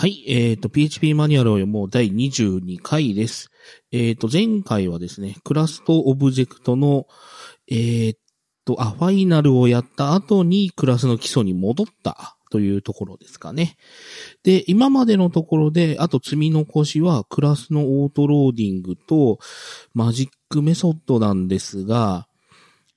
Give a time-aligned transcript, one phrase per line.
[0.00, 3.50] はい、えっ、と、PHP マニュアルを読もう第22回です。
[3.92, 7.06] えっ、と、前回はですね、クラスとオブジェクトの、
[7.70, 8.16] えっ、
[8.64, 13.76] と、あ、ファイナルをやった後にクラスの基礎に戻ったというところですかね。
[14.42, 19.38] で、今までのところで、あと積み残しはクラスのオートローディングと
[19.92, 22.26] マジックメソッドなんですが、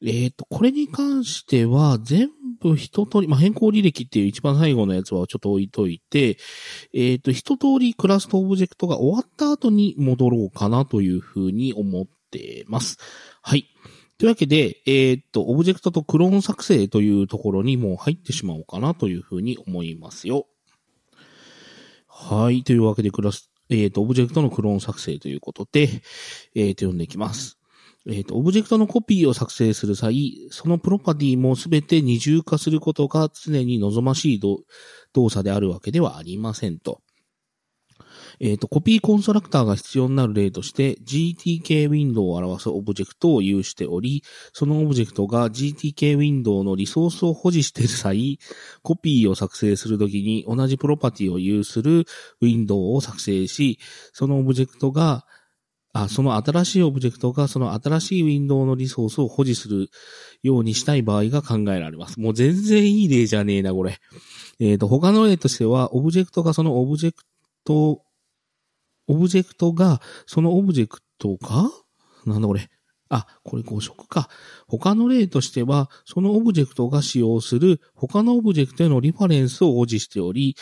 [0.02, 2.30] えっ、と、これに関しては全
[2.64, 6.38] 部一通り、まあ、変更履歴っていう一番最後のやつはちょっと置いといて、
[6.94, 12.98] えっ、と、一通りクラスとオブジェクトが終わった後に戻ろうかなというふうに思ってます。
[13.42, 13.68] はい。
[14.18, 20.48] というわけで、えっ、と、オブジェクトとクローン作成というところにもう入ってしまおうかなというふうに思いますよ。
[22.08, 22.64] はい。
[22.64, 25.90] というわけで、クラス、えっ、と、オブジェクトのクローン作成ということで、
[26.56, 27.58] えっ、と、読んでいきます。
[28.10, 37.02] えっ、と、オブジェクトのコピーを作成する際、そのプロパティもすべて二重化することが常に望ましい動作であるわけではありませんと。
[38.40, 48.40] えっ、と、コピーコンストラクターが必要になる例として、GTK ウィンドウを表すオブジェクトを有しており、そのオブジェクトが GTK ウィンドウのリソースを保持している際、
[48.82, 52.06] コピーを作成するときに同じプロパティを有する
[52.42, 53.80] ウィンドウを作成し、
[54.12, 55.26] そのオブジェクトが
[55.94, 59.90] あ、その新しいオブジェクトがその新しいウィンドウのリソースを保持する
[60.42, 62.20] ようにしたい場合が考えられます。
[62.20, 64.00] もう全然いい例じゃねえな、これ。
[64.60, 67.24] えっ、と、他の例としては、オブジェクトがそのオブジェク
[67.64, 68.02] ト、
[69.08, 71.70] オブジェクトがそのオブジェクトか
[72.26, 72.70] なんだこれ。
[73.14, 74.28] あ、これ誤植か。
[74.68, 80.56] 他の例としては、そのオブジェクトが使用する他のオブジェクトへのリファレンスを保持しており、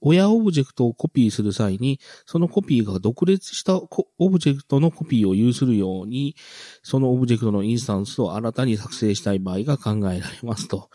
[0.00, 6.36] 親オブジェクトをコピーする際に、そのコピーが独立したオブジェクトのコピーを有するように、
[6.82, 10.88] そのオブジェクトのインスタンスを新たに作成したい場合が考えられますと。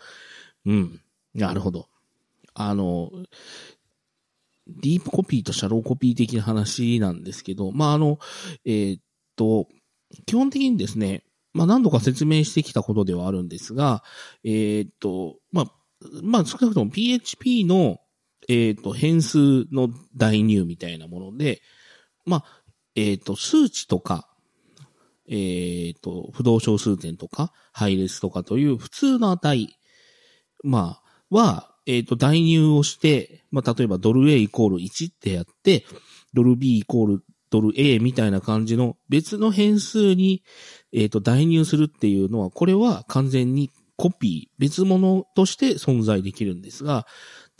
[0.66, 1.00] うん。
[1.34, 1.88] なるほど。
[2.52, 3.12] あの、
[4.66, 8.18] ディープコピーとシャローコピー的な話なんですけど、まあ、あの、
[8.64, 9.02] えーっ
[9.36, 9.68] と、
[10.26, 14.02] 基本的にですね、まあ、何度か説明してきたことではあるんですが、
[14.44, 15.72] えーっと、まあ、
[16.22, 17.98] まあ、少なくとも PHP の、
[18.48, 21.60] えーっと、変数の代入みたいなもので、
[22.24, 22.44] まあ、
[22.94, 24.28] えーっと、数値とか、
[25.28, 29.76] えっと、不動小数点とか、配列とかという普通の値、
[30.64, 35.84] まあ、は、えっ、と、代入をして、まあ、例えばドル A イコール1ってやって、
[36.34, 40.42] ドル B イコールドル A みたいな感じの別の変数に、
[40.92, 47.06] えっ、と、代入するっていうのは、これは完全にコピー、別物として存在できるんですが、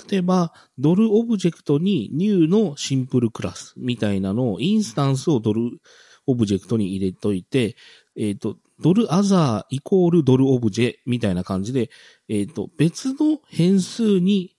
[0.09, 5.81] 例えば、ドルオブジェクトに new のシンプルクラスみたいなのを、インスタンスをドル
[6.27, 7.77] オブジェクトに入れといて、
[8.17, 11.91] えっ、と、ドルアザーイコールドルオブジェみたいな感じで、
[12.29, 14.57] えっ、と、別の変数に、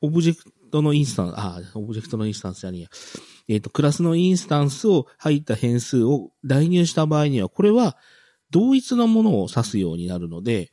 [0.00, 2.88] オブジェクトのインスタンス、あ、オブジェクトのインスタンスじゃねえや。
[3.48, 7.96] えっ、と、クラスのインスタンスを入った変数を代入した場合には、これは
[8.50, 10.72] 同一なものを指すようになるので、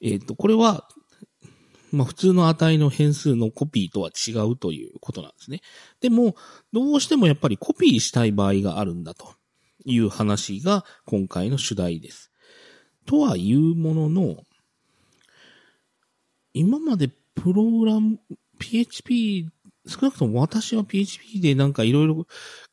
[0.00, 0.88] えっ、と、これは、
[1.92, 5.60] まあ、普通の値の変数のコピーとは違うということなんですね。
[6.00, 6.36] でも、
[6.72, 9.34] どうしてもやっぱりコピーしたい場合があるんだと
[9.84, 12.30] いう話が今回の主題です。
[13.06, 14.36] とはいうものの、
[16.54, 18.20] 今までプログラム、
[18.58, 19.48] PHP、
[19.90, 22.26] 少なくとも私は PHP でなんかいろいろ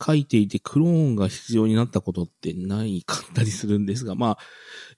[0.05, 4.37] 書いていてクローンが必要になったことってないかったりするんですが、まあ、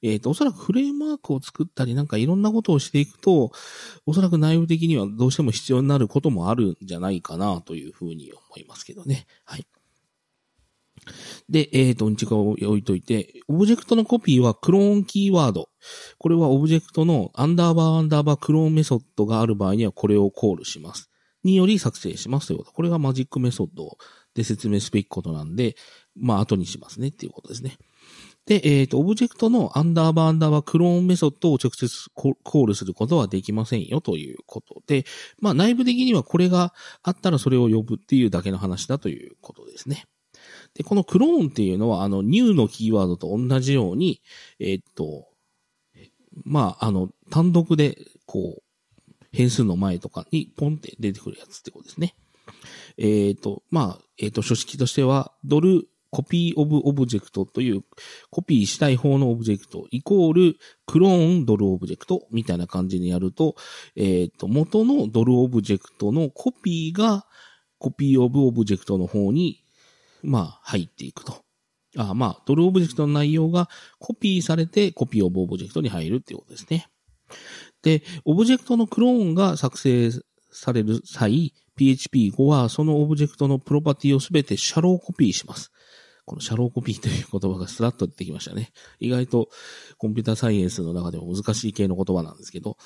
[0.02, 3.52] えっ、と、おそらくフレームワークを作ったりなんかいろんなことをしていくと、
[4.06, 9.25] おそらく内部的にはどうしても必要になることもあるんじゃないかなというふうに思いますけどね。
[9.46, 9.66] はい。
[11.47, 15.69] で、えっ、と、うんちかを置いといて、オブジェクトのコピーはクローンキーワード。
[16.18, 21.09] これはオブジェクトのアンダーバーアンダーバークローンメソッドがある場合にはこれをコールします。
[21.44, 22.72] により作成しますということ。
[22.72, 23.98] これがマジックメソッド
[24.34, 25.76] で説明すべきことなんで、
[26.16, 27.78] まあ後にしますねっていうことですね。
[28.46, 35.06] で、えっ、と、オブジェクトのアンダーバーアンダーバークローンメソッドを直接コールすることはできませんよということで、
[35.40, 36.74] まあ内部的にはこれが
[37.04, 40.06] あったらそれを呼ぶっていうだけの話だということですね。
[40.74, 44.22] で、このクローンっていうのは、あの、new のキーワードと同じように、
[44.60, 45.28] えっと、
[46.44, 48.63] まあ、あの、単独で、こう、
[49.31, 52.16] 変数の前とかにポンって出てくるやつってことですね。
[52.98, 57.84] えっ、と、まあ、えっ、と、書式としては、ドル copy of object という、
[58.31, 63.56] コピーしたい方のオブジェクトイコールクローンドルオブジェクトみたいな感じにやると、
[63.96, 67.25] えっ、と、元のドルオブジェクトのコピーが
[67.78, 69.64] copy of object の方に、
[70.24, 71.44] まあ、入っていくと。
[71.98, 76.88] あまあ、ドルオブジェクトの内容がコピーされて copy of object に入るっていうことですね。
[77.81, 80.12] で、オブジェクトのクローンが作成
[80.52, 85.72] される際、PHP5 はそのオブジェクトのプロパティをすべてシャローコピーします。
[86.30, 88.72] このシャローコピーという言葉がスラッと出てきましたね。
[89.00, 89.50] 意外と
[89.98, 92.78] コンピュータサイエンスの中でも難しい系の言葉なんですけど、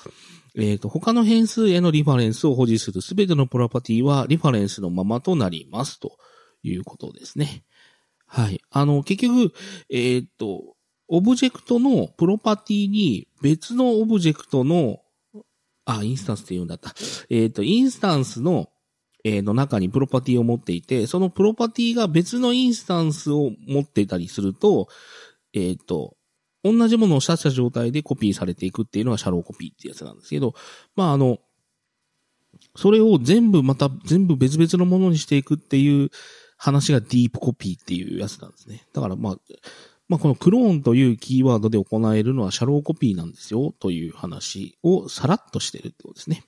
[0.56, 6.16] えっ、ー、と、他の変数へのリファレンスを保持するすべてのプロパティはリファレンスのままとなりますと
[6.62, 7.64] いうことですね。
[8.26, 8.62] はい。
[8.70, 9.52] あの、結局、
[9.90, 10.73] えっ、ー、と、
[11.08, 15.00] オブジェクトのプロパティに別のオブジェクトの、
[15.84, 16.94] あ、インスタンスって言うんだった。
[17.30, 18.68] えっ、ー、と、インスタンスの
[19.24, 24.88] えー、の中にプロパティを持っていて、そのプロパティが別のインスタンスを持っていたりすると、
[25.54, 26.14] えっ、ー、と、
[26.62, 30.54] 同じものを指した状態でコピーされていくっていうのが shallow copy ってやつなんですけど、
[30.94, 31.38] まああの、
[32.76, 36.10] それを全部また全部別々のものにしていくっていう
[36.56, 38.86] 話がディープコピーっていうやつなんですね。
[38.92, 39.38] だからまあ、
[40.08, 46.44] まあこのクローンというキーワードで行えるのはシャローコピーなんですよという話をさらっとしてるってことですね。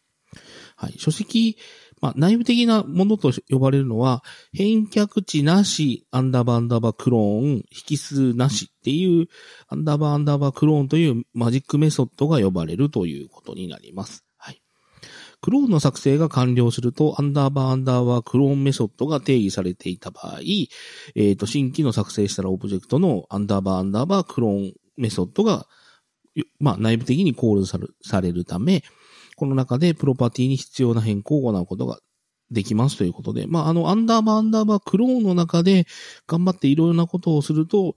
[0.77, 0.95] はい。
[0.99, 1.57] 書籍、
[2.01, 4.23] まあ、内部的なものと呼ばれるのは、
[4.53, 9.29] 返却値なし、アンダーバーアンダーバークローン、引数なしっていう、
[9.69, 14.26] アンダーバーアンダーバークローンというマジックメソッドが呼ばれるということになります。
[15.43, 25.67] クローンの作成が完了すると、アンダーバーアンダーバークローンメソッドが定義されていた場合、えっ、ー、と、新規の作成したらオブジェクトのアンダーバーアンダーバークローンメソッドが、
[26.59, 28.83] まあ、内部的にコールされるため、
[29.37, 31.99] この中でプロパティに必要な変更を行うことが
[32.51, 35.87] できますということで、まあ、あの、アンダーバーアンダーバークローンの中で
[36.27, 37.95] 頑張っていろいろなことをすると、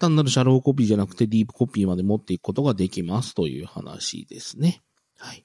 [0.00, 4.82] 単なる shallow copy じゃなくて deep copy まで持っていくことができますという話ですね。
[5.22, 5.44] はい。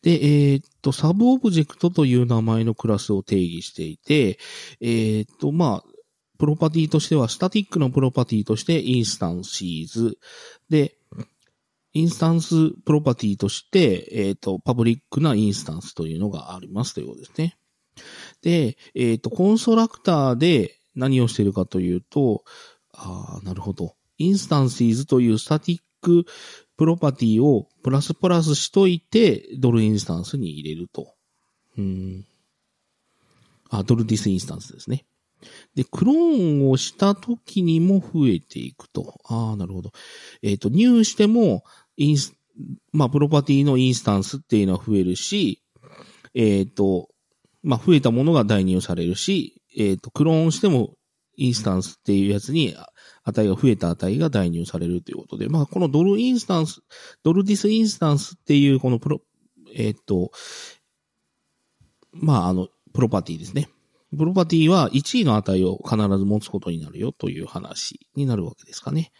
[0.00, 4.38] で、えー、っと、サブオブジェクトという名前のクラスを定義していて、
[4.80, 5.92] えー、っと、まあ、
[6.38, 10.18] プロパティとしては、スタティックのプロパティとして instances。
[10.70, 10.96] で、
[11.92, 17.58] インスタンスプロパティとして、えっ、ー、と、パブリックなインスタンスというのがありますということですね。
[18.40, 22.44] で、えっ、ー、と、コンストラクターで何をしているかというと、
[22.94, 23.94] ああ、なるほど。
[24.16, 26.24] instances というスタティック
[26.76, 31.14] プロパティをプラスプラスしといて、ドルインスタンスに入れると。
[31.76, 32.26] うん。
[33.70, 35.04] あ、ドル this インスタンスですね。
[35.74, 39.20] で、クローンをした時にも増えていくと。
[39.24, 39.90] ああ、なるほど。
[40.42, 41.64] えっ、ー、と、入しても、
[41.96, 42.34] インス、
[42.92, 45.62] まあ、プロパティのインスタンスっていうのは増えるし、
[46.34, 47.08] えっ、ー、と、
[47.62, 50.94] まあ、増えたものが代入されるし、えっ、ー、と、クローンしても
[51.36, 52.76] インスタンスっていうやつに
[53.24, 56.82] 値が増えた値が代入されるということで、まあ、このドルインスタンス、
[57.22, 59.20] ドル this インスタンスっていうこのプロ、
[59.74, 60.30] えっ、と、
[62.12, 63.68] まあ、あの、プロパティですね。
[64.16, 69.10] プロパティは一意の値を必ず持つことになるよという話になるわけですかね。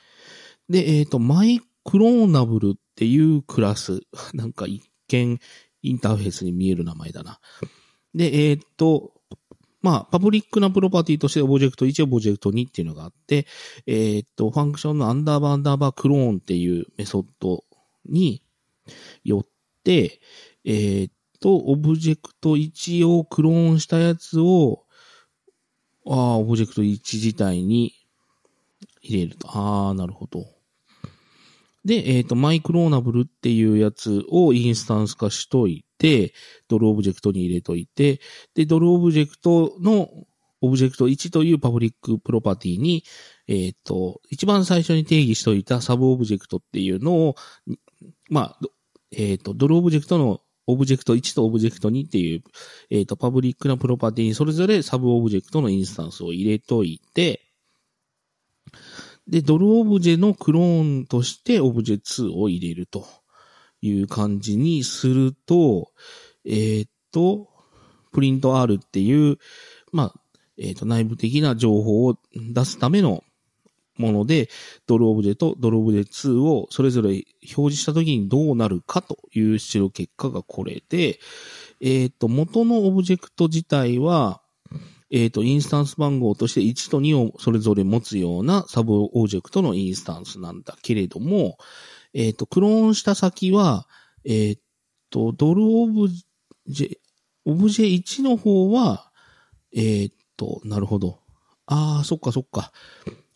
[0.68, 4.02] で、えっ、ー、と、 MyCloneable っていうクラス。
[4.34, 5.38] なんか一見
[5.82, 7.40] インターフェースに見える名前だな。
[8.14, 9.14] で、えっ、ー、と、
[9.82, 13.46] まあ、パブリックなプロパティとしてオブジェクト1、オブジェクト2っていうのがあって、
[13.86, 17.64] えっ、と、ファンクションのアンダーバーアンダーバークローンっていうメソッド
[18.06, 18.42] に
[19.24, 19.46] よっ
[19.82, 20.20] て、
[20.64, 24.84] えっ、と、オブジェクト1をクローンしたやつを、
[26.06, 27.94] ああ、オブジェクト1自体に
[29.00, 29.48] 入れると。
[29.50, 30.46] ああ、なるほど。
[31.84, 36.32] で、えっ、ー、と、 MyCloneable っていうやつをインスタンス化しといて、
[36.68, 38.20] ドルオブジェクトに入れといて、
[38.54, 40.08] で、ドルオブジェクトの
[40.60, 43.04] オブジェクト1というパブリックプロパティに、
[43.48, 47.34] えっ、ー、と、一番最初に定義しといたサブオブジェクトっていうのを、
[48.30, 48.66] まあ、
[49.10, 52.44] えっ、ー、と、ドルオブジェクトのオブジェクト1とオブジェクト2っていう、
[52.90, 57.41] えっ、と、パブリックなプロパティにそれぞれサブオブジェクトのインスタンスを入れといて、
[59.26, 63.06] で、ドルオブジェのクローンとしてオブジェ2を入れると
[63.80, 65.90] いう感じにすると、
[66.44, 67.48] えー、っと、
[68.12, 69.38] print R っていう、
[69.92, 70.14] まあ、
[70.58, 73.24] えー、っと、内部的な情報を出すための
[73.96, 74.48] もので、
[74.86, 81.18] ドルオブジェとドルオブジェ2をそれぞれ表示したときにどうなるかという出力結果がこれで、
[81.80, 84.41] えっ、と、元のオブジェクト自体は、
[85.12, 91.58] えっ、ー、と、インスタンス番号として1と2をそれぞれ持つようなサブオブジェクトのインスタンスなんだけれども、
[92.14, 93.86] えっ、ー、と、クローンした先は、
[94.24, 94.58] えっ、ー、
[95.10, 96.08] と、ドルオブ
[96.66, 96.96] ジェ、
[97.44, 99.10] オブジェ1の方は、
[99.74, 101.20] えっと、なるほど。
[101.66, 102.72] ああ、そっかそっか。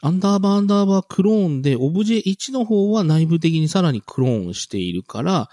[0.00, 5.50] アンダーバーアンダーバークローンで、オブジェ1の方は内部的にさらにクローンしているから、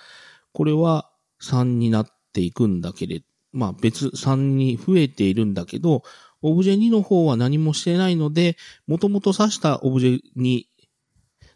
[0.54, 1.10] これは
[1.42, 6.04] 3になっていくんだけれど、まあ別3に増えているんだけど、
[6.42, 10.68] オブジェ2の方は何もしてないので、もともと指したオブジェに、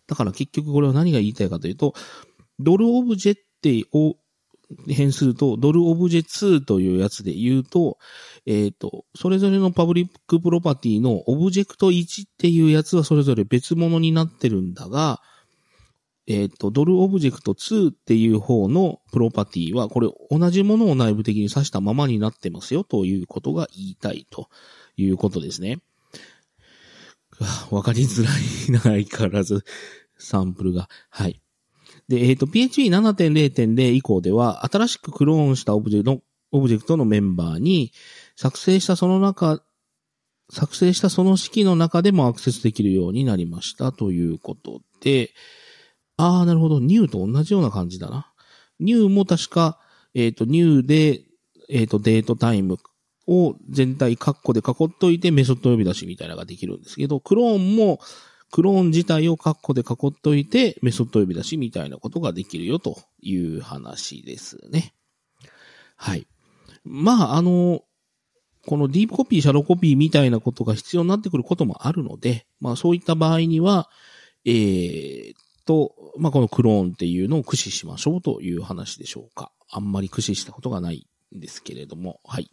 [0.08, 1.94] だから結局これは何が言いたいかというと、
[2.60, 4.16] ドルオブジェってを
[4.90, 7.98] 変数とドルオブジェ2というやつで言うと、
[8.46, 15.22] えっ、と、それぞれのパブリックプロパティのオブジェクト1っていうやつはそれぞれ別物になってるんだが、
[16.28, 24.50] えっ、と、ドルオブジェクト2っていう方のプロパティは、これ同じものを内部的に指したままになってますよということが言いたいと
[24.98, 25.80] いうことですね。
[27.72, 29.64] わかりづらいな、相変わらず、
[30.18, 30.90] サンプルが。
[31.10, 31.42] はい。
[32.10, 36.20] で、えっ、ー、と、PHP7.0.0 以降では、新しくクローンしたオブジェの、
[36.52, 37.94] オブジェクトのメンバーに、
[38.36, 39.62] 作成したその中、
[40.50, 45.32] 作成したその式の中でもアクセスできるようになりましたということで、
[46.18, 46.80] ああ、なるほど。
[46.80, 48.32] ニューと同じような感じだな。
[48.80, 49.80] ニューも確か、
[50.14, 51.22] えっ、ー、と、ニューで、
[51.70, 52.78] えっ、ー、と、デートタイム
[53.28, 58.00] を全体カッコで囲っといてメソッド呼び出しみたいなのができるんですけど、クローンも、
[58.50, 64.94] クローン自体をカッコで囲っといてメソッド呼び出しみたいなことができるよという話ですね。
[65.98, 66.28] はい。
[66.86, 67.82] まあ、あの、
[68.66, 73.90] このディープコピー、シャロコピーみたいなことが必要になってくることもあるので、まあそういった場合には、
[74.46, 75.34] えー、
[75.68, 79.52] と、まあ、このクローンっていうのを駆使しましょうという話でしょうか。
[79.70, 82.50] あんまり駆使したことがないんですけれども、はい。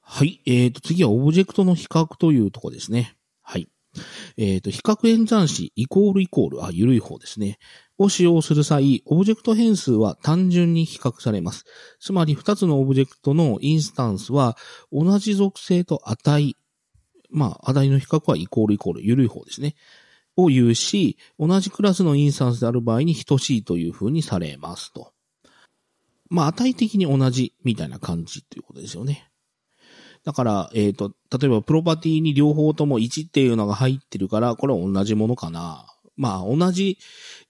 [0.00, 0.40] はい。
[0.46, 3.16] えーと、次はオブジェクトの比較というとこですね。
[3.42, 3.68] はい。
[4.36, 7.58] えーと、比較演算子イコールイコール、あ、緩い方ですね。
[7.98, 11.64] を使用する際、オブジェクト変数は単純に比較されます。
[11.98, 14.56] つまり、二つのオブジェクトのインスタンスは、
[14.92, 16.54] 同じ属性と値、
[17.30, 19.74] まあ、値の比較はイコールイコール、緩い方ですね。
[20.38, 25.12] を言うし、同じクラスのインスタンスである場合に等しいという風にされますと。
[26.30, 29.30] まあ、値的に同じみたいな感じということですよね。
[30.24, 35.86] だから、えっ、ー、と、例えばプロパティに両方とも1っていうのが入ってるから、これは同じものかな。
[36.16, 36.98] まあ、同じ、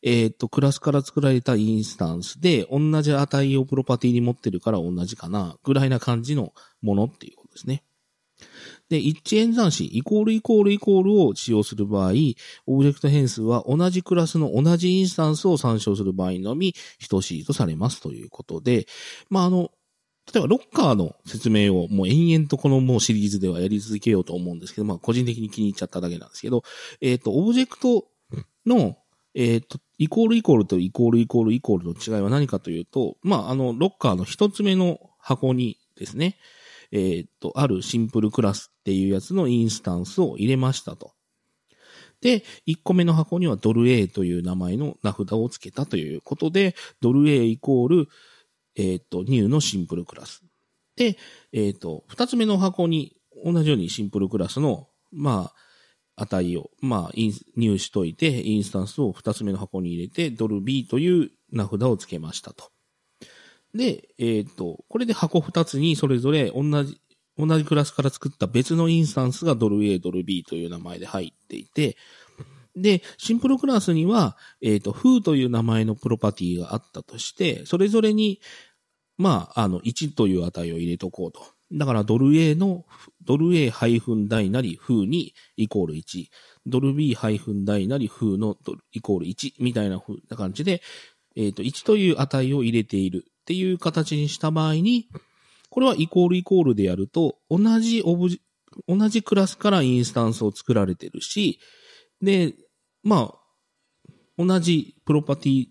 [0.03, 7.83] えっ、ー、と、クラスから作られたインスタンスで、同じ値をプロパティに持ってるから同じかな、ぐらいな感じのものっていうことですね。
[8.89, 12.13] で、一致演算子、イコールイコールイコールを使用する場合、
[12.67, 16.75] オブジェクト変数は同じクラスの同じインスタンスを参照する場合のみ
[17.09, 18.87] 等しいとされますということで、
[19.29, 19.71] まあ、あの、
[20.33, 26.63] 例えばロッカーの説明をもう延々とこのもうシリーズではやり続けようと思うんですけど、まあ個人的に気に入っちゃっただけなんですけど、
[27.01, 28.05] えっ、ー、と、オブジェクト
[28.67, 28.99] の、
[29.35, 36.37] えっ、ー、と、イコールイコールとイコールイコールイコールの違いは何かというと、まあ、あの、ロッカーの一つ目の箱にですね、
[36.91, 41.13] えー、っと、あるシンプルクラスっていうやつのインスタンスを入れましたと。
[42.21, 48.09] で、1個目の箱にはドル A という名前の名札を付けたということで、ドル A イコール、
[48.77, 50.43] えー、っと、ニューのシンプルクラス。
[50.97, 51.17] で、
[51.53, 55.53] えー、っと、2つ目の箱に同じようにシンプルクラスの、ま
[56.17, 62.73] あ、値を、まあ、入しといて、インスタンスを2つ目の箱に入れて、ドル B という名札を付けましたと。
[63.79, 67.01] で、えっ、ー、と、これで箱二つにそれぞれ同じ、
[67.39, 71.97] 同じクラスから作った別のインスタンスがドル A、ドル B という名前で入っていて、
[72.75, 78.41] で、シンプルクラスには、えっ、ー、と、フーという名前のプロパティがあったとして、それぞれに、
[79.17, 81.41] まあ、あの、1という値を入れとこうと。
[81.71, 82.85] だから、ドル A の、
[83.25, 86.27] ドル A 大なり、フーにイコール1。
[86.67, 88.57] ドル B 大なり、フーの
[88.93, 90.83] イコール1みたいな風な感じで、
[91.37, 93.25] えっ、ー、と、1という値を入れている。
[93.49, 95.09] っていう形にした場合に、
[95.71, 98.43] これはイコールイコールでやると、同じオブジ、
[98.87, 101.59] 同じクラスからインスタンスを作られてるし、
[102.21, 102.55] で、
[103.03, 105.69] まあ、同じプロパティ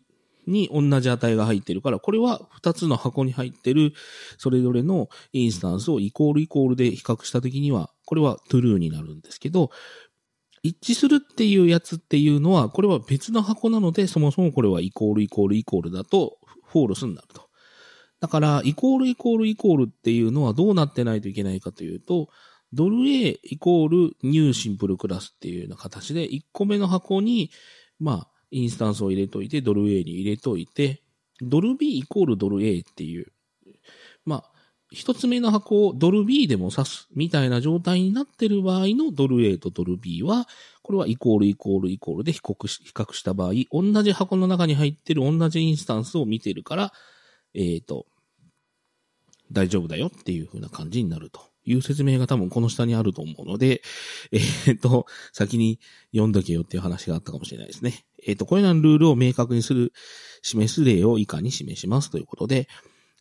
[0.48, 3.94] に同じ値が入ってるから、これは2つの箱に入ってる
[4.40, 9.70] それぞれのインスタンスをイコールイコールで比較したときには、これは true になるんですけど、
[10.64, 17.47] 一致するっていうやつっていうのは、これは別の箱なので、そもそもこれはイコールイコールイコールだと、 false になると。
[18.20, 22.30] だから、イコールイコールイコールっていうのはどうなってないといけないかというと、
[22.74, 27.52] ドル A イコールニューシンプルクラスっていうような形で、1個目の箱に、
[28.00, 31.02] まあ、インスタンスを入れといて、ドル A に入れといて、
[31.42, 33.32] ドル B イコールドル A っていう、
[34.26, 34.52] まあ、
[34.90, 40.48] 一つ目の箱をドル B でも指すみたいな状態になってる場合のドル A とドル B は、
[40.82, 46.94] これはイコールイコールイコールで比較した場合、同じ箱の中に入ってる同じインスタンスを見てるから、
[47.58, 48.06] えっ、ー、と、
[49.52, 53.82] 大丈夫だよっていう風な感じになるという説明が多分この下にあると思うので、
[54.32, 55.80] えっ、ー、と、先に
[56.12, 58.06] 読んどけよっていう話があったかもしれないですね。
[58.24, 59.92] えっ、ー、と、これらのルールを明確にする、
[60.44, 62.70] 示す例を以下に示しますということで、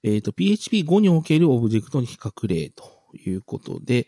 [0.03, 4.07] えっ、ー、と、PHP5 におけるオブジェクトの比較例ということで、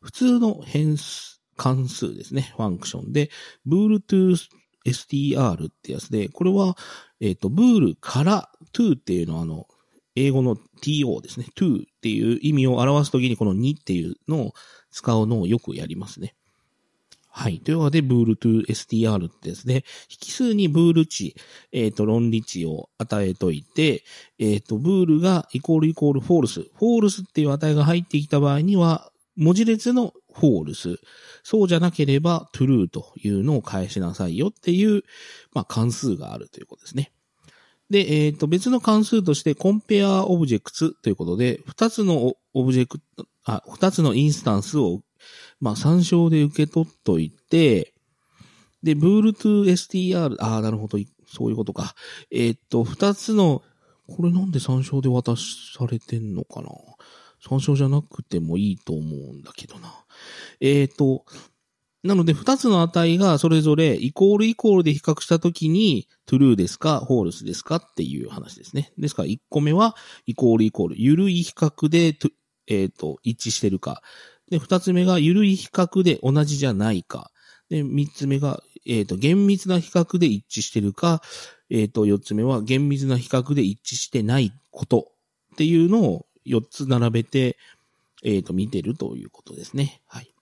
[0.00, 3.30] 普通の変数、関数ですね、ファンクションで、
[3.64, 6.76] ブールトゥー str ってやつで、これは、
[7.20, 9.66] えっ、ー、と、ブールから to っていうのはあの、
[10.16, 11.46] 英語の to ですね。
[11.56, 14.52] to っていう意味を表すときにこの2っていうのを
[14.90, 16.34] 使うのをよくやりますね。
[17.32, 17.60] はい。
[17.60, 21.36] というわけで、ブール to str ってですね、引数にブール値、
[21.70, 24.02] えっ、ー、と、論理値を与えといて、
[24.38, 29.09] えっ、ー、と、 bool がイコールイコール false。false っていう値が入ってきた場合には、
[29.40, 31.00] 文字列の false。
[31.42, 35.02] そうじゃなければ true というのを返しなさいよっていう、
[35.54, 37.12] まあ、関数があるということですね。
[37.88, 45.00] で、えっ、ー、と、別の関数として compare objects ということで、二つのオブジェクト、あ、二つのインスタンスを、
[45.60, 47.94] まあ、参照で受け取っといて、
[48.82, 51.94] で、 bool to str、ああ、なるほど、そういうことか。
[52.30, 53.62] えっ、ー、と、二つの、
[54.06, 56.68] これなんで参照で渡されてんのかな？
[57.42, 59.92] 参照じゃなくてもいいと思うんだけどな。
[60.60, 61.24] えっ、ー、と、
[62.02, 68.92] なので、二つの値がそれぞれイコールイコールで比較したときに、true ですか、false ですかっていう話ですね。
[68.98, 72.16] ですから、一個目はイコールイコール、ゆるい比較で、
[72.66, 74.02] えっ、ー、と、一致してるか。
[74.50, 77.30] で、二つ目がゆるい比較で同じじゃないか。
[77.68, 81.20] で、三つ目が、えっ、ー、と、厳密な比較で一致してるか。
[81.68, 85.12] えっ、ー、と、四つ目は厳密な比較で一致してないこと
[85.52, 87.56] っていうのを四つ並べて、
[88.22, 90.02] えっ、と、見てるということですね。
[90.06, 90.34] はい。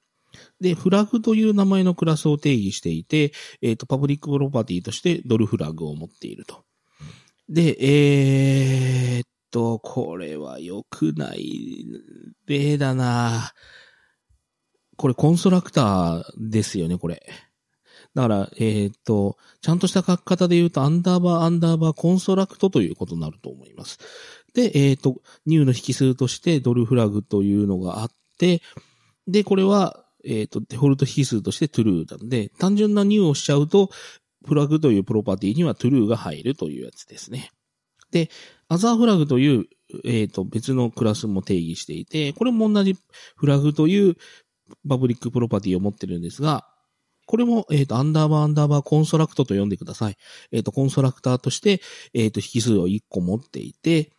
[0.60, 6.64] で、フラグという名前のクラスを定義していて、えっ、ー、と、パブリックプロパティとしてドルフラグを持っていると。
[7.48, 11.86] で、えー、っと、これは良くない
[12.46, 13.52] 例だな
[14.96, 17.22] これコンストラクターですよね、これ。
[18.14, 23.98] だから、えー、っと、ちゃんとした書き方で言うと、アンダーバー、アンダーバー、コンストラクトということになると思います。
[24.58, 28.60] で、えー、っと、ニューの引数としてドルフラグというのがあって、
[29.28, 33.90] で、これは、えっ、ー、と、デフォルト引数として true なんで、単純な new をしちゃうと、
[34.44, 37.52] フラグというプロパティには true が入るというやつですね。
[38.10, 38.30] で、
[38.68, 39.66] other flag という、
[40.04, 42.96] えっ、ー、と、別のクラスも定義していて、これも同じ
[43.36, 44.16] フラグという
[44.88, 46.66] パブリックプロパティを持ってるんですが、
[47.26, 50.16] これも、えっ、ー、と、アンダーバーアンダーバー construct と呼んでください。
[50.50, 51.80] えっ、ー、と、コンストラクターとして、
[52.14, 54.10] えっ、と、引数を1個持っていて、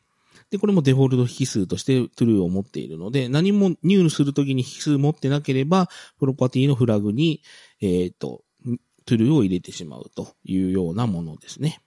[0.51, 7.41] で、これもデフォルト引数として true を持っているので、何も入力するときに引数持ってなければ、プロパティのフラグに、
[7.81, 8.43] えっ、ー、と、
[9.05, 11.81] true を入れてしまうというようなものですね。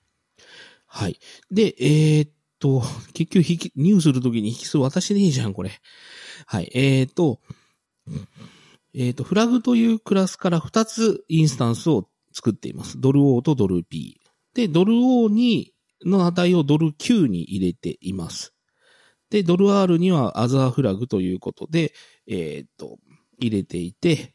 [0.86, 1.18] はい。
[1.50, 2.82] で、えー、っと、
[3.14, 5.70] 結局引き、入するときに引数渡してねえじゃん、これ。
[6.46, 6.70] はい。
[6.74, 7.40] えー、っと、
[8.94, 13.00] えっ、と、フラグというクラスから2つインスタンスを作っています。
[13.00, 14.20] ドル O とドル P。
[14.54, 15.72] で、ドル O に、
[16.04, 18.54] の値をドル Q に入れています。
[19.30, 21.92] で、ドル R にはアザーフラグということで、
[22.26, 22.98] えっ、と、
[23.38, 24.34] 入れていて、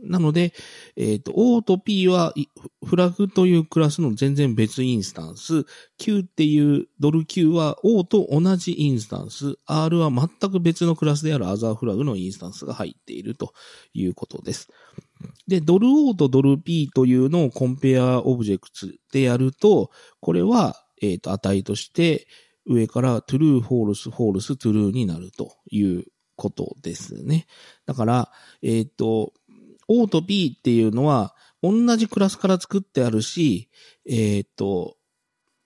[0.00, 0.52] なので、
[0.96, 2.32] えっ、と、O と P は
[2.86, 5.66] フラグというクラスの全然別インスタンス、
[5.98, 13.52] Q っていうドル Q は O と同じインスタンス、R は全く別のクラスである other flag のインスタンスが入っていると
[13.92, 14.68] いうことです。
[15.48, 19.90] で、ドル O とドル P というのを compare objects でやると、
[20.20, 22.26] これは、えっ、と、値として、
[22.66, 26.04] 上から true, false, false, true になるという
[26.36, 27.46] ことですね。
[27.86, 28.32] だから、
[28.62, 29.32] えっ、ー、と、
[29.88, 33.70] O と B っていうのは同じクラスから作ってあるし、
[34.06, 34.96] えっ、ー、と、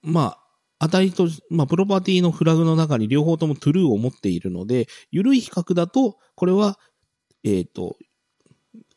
[0.03, 0.39] ま
[0.79, 6.79] あ、値と、まあ、プロパティのフラグの中に両方とも true を持っているので、緩い比較だと、これは、
[7.45, 7.97] えっ、ー、と、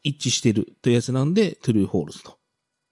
[0.04, 2.38] 一致してるというやつなんで、true, false と。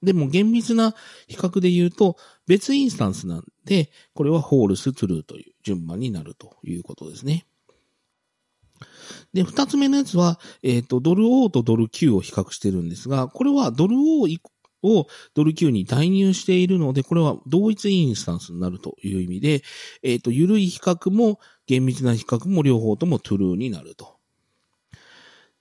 [0.04, 0.94] でも厳密な
[1.28, 7.46] 比較で言うと、別インスタンスなんで、これはホールス、トゥルーという順番になるということですね。
[9.34, 14.28] で、二つ目のやつは、えっ、ー、と、ドル O とドル Q を比較してるんですが、これはドル O
[14.84, 19.64] をドル Q に代入しているので、これは同一インスタンスになるという意味で、
[20.04, 24.18] えっ、ー、と、緩い比較も厳密な比較も両方ともトゥルーになると。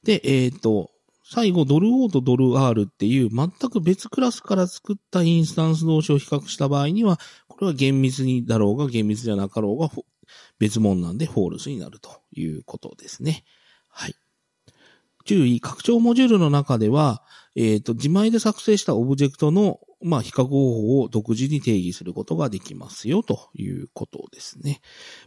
[0.02, 0.90] で、えっ、ー、と、
[1.34, 7.18] 最後、ドル O とドル R っていう全く別クラスから作ったインスタンス同士を比較した場合には、
[7.48, 9.88] これは厳密にだろうが厳密じゃなかろうが
[10.58, 13.44] 別物なんで false になるということですね。
[13.88, 14.14] はい。
[15.24, 17.22] 注意、拡張モジュールの中では、
[17.54, 24.80] えっ、ー、と、自前で作成したオブジェクトのまあ、比較方法を独自に定義することができますよ、ということですね。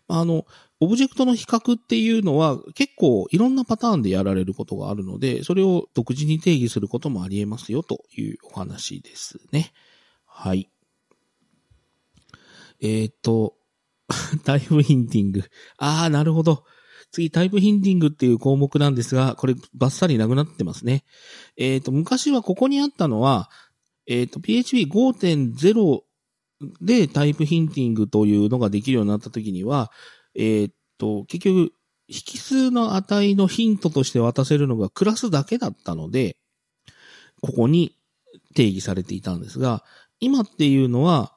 [0.07, 0.45] あの、
[0.79, 9.71] オブジェクトの比較っていうのは結構いろんなパターンでやられることがあるので、それを独自に定義することもあり得ますよ、というお話ですね。
[10.25, 10.69] はい。
[12.81, 13.55] えっ、ー、と、
[14.43, 15.43] タイプヒンティング。
[15.77, 16.65] ああ、なるほど。
[17.15, 21.05] 次、タイプヒンティングっていう項目なんですが、これバッサリなくなってますね。
[21.55, 23.49] えっ、ー、と、昔はここにあったのは、
[24.05, 26.01] えっ、ー、と、PHP5.0
[26.81, 29.91] でタイプヒンティングというのができるようになった時には、
[30.35, 31.71] えー、っと、結局、
[32.07, 36.37] 引数の値のヒントとして渡せるのがクラスだけだったので、
[37.41, 37.95] ここに
[38.55, 39.83] 定義されていたんですが、
[40.19, 41.33] 今っていうのは、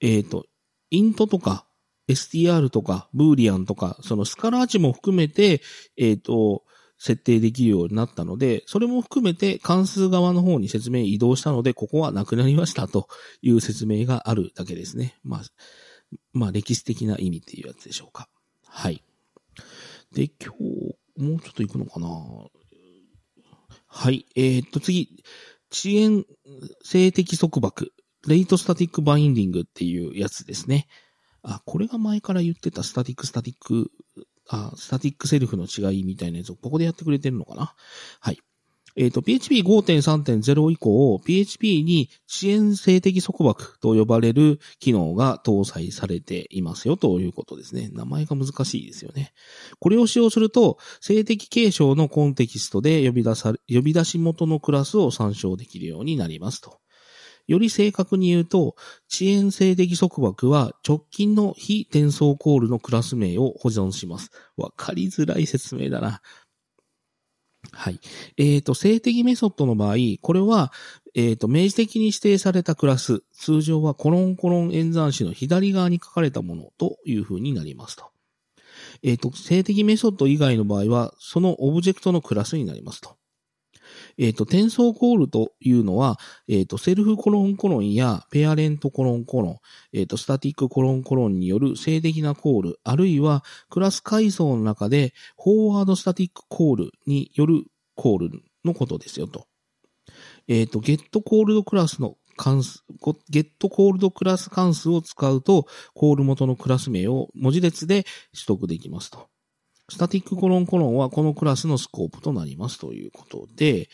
[0.00, 0.46] えっ、と、
[0.90, 1.67] イントとか
[2.14, 5.62] str とかブーリアンとか、そのスカラー値も含めて、
[5.96, 6.64] えっ、と、
[6.98, 13.08] 設定できるようになったので、それも含めて関数側の方に説明移動したので、ここはなくなりましたと
[13.40, 15.16] いう説明があるだけですね。
[15.22, 15.42] まあ、
[16.32, 18.28] まあ歴史的な意味っていうやつでしょうか。
[18.66, 19.04] はい。
[20.12, 22.08] で、今日、もうちょっと行くのかな
[23.86, 24.26] はい。
[24.34, 25.22] えー、っと、次。
[25.70, 26.24] 遅延
[26.82, 27.92] 性的束縛。
[28.26, 30.88] レイトスタティックバインディングっていうやつですね。
[31.42, 33.90] あ、これが前から言ってたスタティックスタティック、
[34.48, 37.74] あ、スタティックセルフの違いみたいなやつをここでやってくれてるのかな？
[38.20, 38.38] はい。
[38.96, 47.90] えっ、ー、と、PHP5.3.0 以降、PHP に遅延性的束縛と呼ばれる機能が搭載されていますよということですね。
[47.92, 49.32] 名前が難しいですよね。
[49.78, 56.80] これを使用すると、性的継承のコンテキストで呼び出さ、呼び出し元のクラスを参照できるようになりますと。
[57.48, 58.76] より正確に言うと、
[59.12, 64.30] 遅延性的束縛は直近の非転送コールのクラス名を保存します。
[64.56, 66.20] わかりづらい説明だな。
[67.72, 68.00] はい。
[68.36, 70.72] えっ、ー、と、性的メソッドの場合、これは、
[71.14, 78.04] えっ、ー、と、明示的に指定されたクラス、通常はコロンコロン演算子の左側に書かれたものという風になりますと。
[79.02, 83.17] えっ、ー、と、静的メソッド以外の場合は、そのオブジェクトのクラスになりますと。
[84.18, 89.56] えっ、ー、と、転送コールというのは、えっ、ー、と、 self コロンコロンや parent コロンコロン、
[89.92, 99.46] えっ、ー、と、 static コロンコロンによる静的なコール、あるいはクラス階層の中で forward static call によるコールのことですよと。
[100.48, 102.84] えっ、と、 get called class の関数、
[103.28, 109.28] get called class 関数を使うと、コール元のクラス名を文字列で取得できますと。
[109.90, 113.88] スタティックコロンコロンはこのクラスのスコープとなりますということで、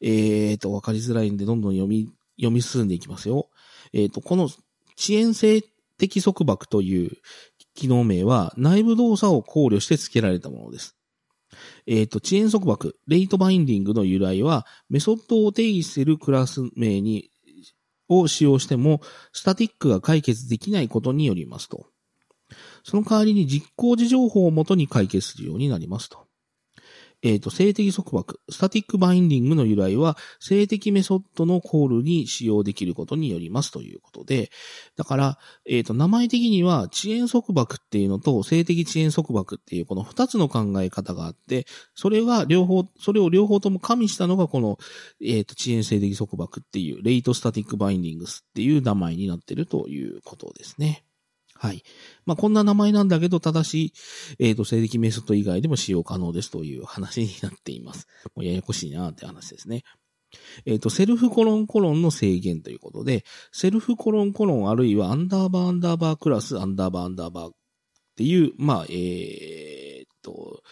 [0.00, 3.48] えっ、ー、と、わかりづらいんでどんどん読み、読み進んでいきますよ。
[3.92, 4.58] えっ、ー、と、この遅
[5.10, 5.62] 延性
[5.98, 7.10] 的束縛という
[7.74, 10.96] 機能名は内部動作を考慮して付けられたものです。
[11.86, 17.30] えっ、ー、と、遅延束縛、レイトバインディングの由来は、メソッドを定義するクラス名に、
[18.08, 19.00] を使用しても、
[19.32, 21.86] スタティックが解決できないことによりますと。
[22.86, 26.26] その代わりに実行時情報をもとに解決するようになりますと。
[27.22, 34.52] えっ、ー、と、静的束縛、スタティックバインディングの由来は、静的メソッドのコールに使用できることによりますということで、
[34.94, 44.78] だから、えっ、ー、と、名前的には、遅延束縛っていうのと、静的遅延束縛っていうこの二つの考え方があって、それは両方、それを両方とも加味したのがこの、
[45.20, 51.05] えっ、ー、と、遅延静的束縛っていう、 late static bindings っていう名前になってるということですね。
[51.58, 51.82] はい。
[52.24, 53.92] まあ、こんな名前なんだけど、ただし、
[54.38, 58.06] えっ、ー、と、静的メソッド以外でも使用可能ですという話になっています。
[58.36, 59.82] もうややこしいなって話ですね。
[60.66, 67.52] えっ、ー、と、 self コロンコロンの制限ということで、 self コロンコロンあるいはアンダーバーアンダーバークラスアンダーバーアンダーバーっ
[68.16, 70.62] ていう、まあ、えっ、と、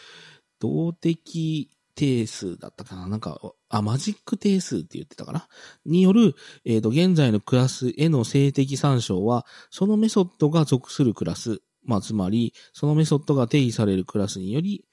[0.60, 3.08] 動的定数だったかな。
[3.08, 5.48] なんか、あ、マジック定数って言ってたかな。
[5.86, 14.84] による、えっ、ー、と、現在のクラスへの性的参照は、そのメソッドが属するクラス、まあ、つまり、そのメソッドが定義されるクラスにより、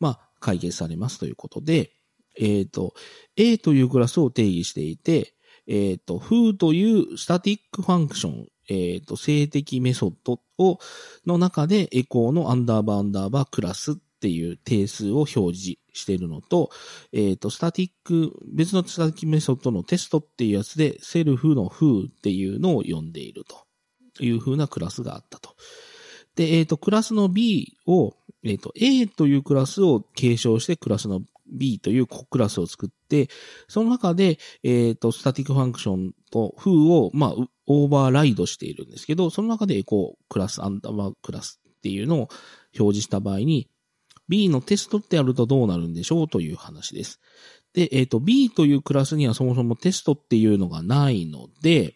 [0.00, 1.92] まあ、解決されますということで、
[2.38, 2.94] えっ、ー、と、
[3.36, 5.34] A というクラスを定義していて、
[5.66, 10.78] えっ、ー、と、フーというスタティックファンクション、えっ、と、静的メソッドを、
[11.26, 16.70] の中でエコーのアンダーバーアンダーバークラスっていう定数を表示しているのと、
[17.12, 25.54] えっ、ー、と、 static、別の static メソッドのテストっていうやつで、 self の who っていうのを呼んでいるという風なクラスがあったと。
[26.34, 33.28] で、えっ、ー、と、クラスの B を、えっ、ー、と、A というクラスを継承して、クラスの B というクラスを作って、
[33.68, 37.34] その中で、えっ、と、 static function と who を、まあ、
[37.66, 42.28] オーバーライドしているんですけど、その中でエコークラス、アンダーバークラスっていうのを
[42.78, 43.68] 表示した場合に、
[44.28, 47.20] B のテストってやるとどうなるんでしょうという話です。
[47.74, 51.94] で、えっ、ー、と、B というクラスにはそもそもテストっていうのがないので、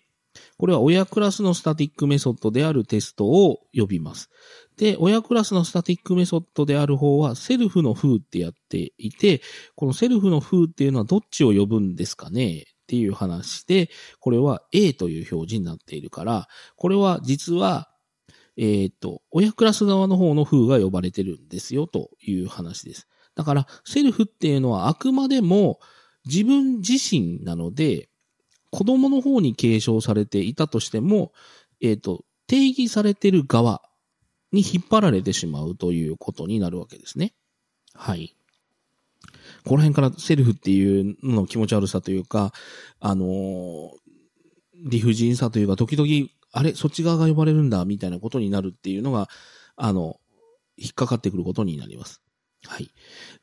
[0.59, 4.31] これは親クラスの static メソッドであるテストを呼びます。
[4.77, 9.43] で、親クラスの static メソッドである方は self の who ってやっていて、
[9.75, 12.66] この self の who っていうのはどっちを呼ぶんですかね？
[12.69, 13.88] っていう話で、
[14.19, 17.89] これは A という表示になっているから、これは実は
[18.62, 23.09] えっ、と、親クラス側の方の風が呼ばれてるんですよという話です。
[23.35, 25.81] だから、セルフっていうのはあくまでも
[26.27, 28.11] 自分自身なので、
[28.70, 31.33] 子供の方に継承されていたとしても、
[31.81, 33.81] えっ、と、定義されてる側
[34.53, 37.33] に引っ張られてしまうということになるわけですね。
[37.94, 38.37] はい。
[39.64, 42.53] この辺からセルフっていうのの気持ち悪さというか、
[42.99, 43.90] あのー、
[44.85, 49.28] 理不尽さというか、時々、あれ、そっち側が呼ばれるんだ、みたいなことになるっていうのが、
[49.76, 50.20] あの、
[50.76, 52.22] 引っかかってくることになります。
[52.66, 52.90] はい。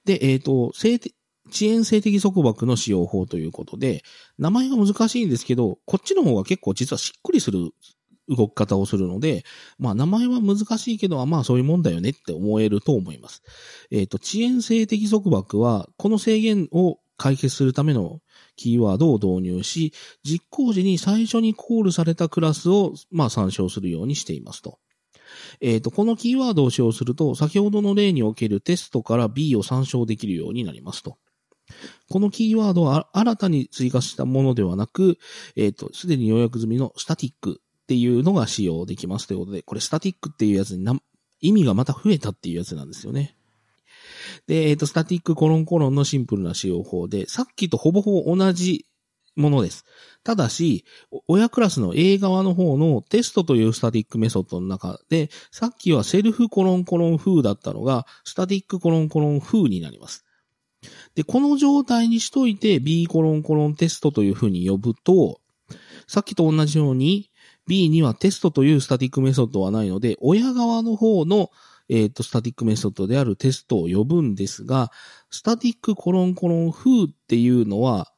[0.06, 1.16] で、えっ、ー、と、性的
[1.50, 4.04] 遅延性的束縛の使用法ということで、
[4.38, 7.72] 名前が難しいんですけど、こっちの方が結構実はしっくりする
[8.30, 9.44] 動き方をするので、
[9.80, 13.44] まあ名前は難しいけど、まあそういうもんだよねって思えると思います。
[13.92, 18.22] えっ、ー、と、遅延性的束縛は、この制限を解決するための
[18.56, 24.80] キーワードを導入し、実行時に最初にコールされたクラスを、まあ参照するようにしていますと。
[25.60, 31.18] えっ、ー、と、このキーワードを使用すると、先ほどの例におけるテストから B を参照できるようになりますと。
[32.10, 35.18] このキーワードは新たに追加したものではなく、
[35.56, 41.00] えっ、ー、と、すでに予約済みのスタティックっていうのが使用できますということで、これスタティックっていうやつに
[41.42, 43.36] 意味がまた増えたっていうやつなんですよね。
[44.48, 48.86] で、えっ、ー、と、スタティックコロンコロンのシンプルな使用法で、さっきとほぼほぼ同じ
[49.36, 49.86] ものです。
[50.24, 50.84] ただし、
[51.28, 60.26] 親クラスの A 側の方のテストというスタティックメソッドの中で、さっきはセルフコロンコロン風だったのが、スタティックコロンコロン風になります。
[61.16, 65.40] で、この状態にしといて B コロンコロンテストという風に呼ぶと、
[66.08, 67.30] さっきと同じように
[67.68, 71.50] B にはテストという static メソッドはないので、親側の方の
[71.90, 74.92] えっ、ー、と、 static メソッドであるテストを呼ぶんですが、
[75.30, 78.12] static コロンコロン who っていうのは、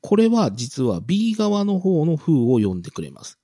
[0.00, 3.38] これは実は B 側の方の風を呼んでくれます。